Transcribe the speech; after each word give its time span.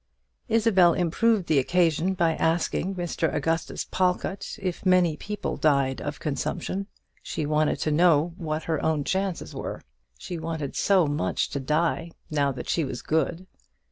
Isabel 0.49 0.95
improved 0.95 1.45
the 1.45 1.59
occasion 1.59 2.15
by 2.15 2.33
asking, 2.33 2.95
Mr. 2.95 3.31
Augustus 3.31 3.83
Pawlkatt 3.85 4.57
if 4.59 4.83
many 4.83 5.15
people 5.15 5.57
died 5.57 6.01
of 6.01 6.19
consumption. 6.19 6.87
She 7.21 7.45
wanted 7.45 7.77
to 7.81 7.91
know 7.91 8.33
what 8.37 8.63
her 8.63 8.83
own 8.83 9.03
chances 9.03 9.53
were. 9.53 9.83
She 10.17 10.39
wanted 10.39 10.75
so 10.75 11.05
much 11.05 11.51
to 11.51 11.59
die, 11.59 12.09
now 12.31 12.51
that 12.51 12.67
she 12.67 12.83
was 12.83 13.03
good. 13.03 13.45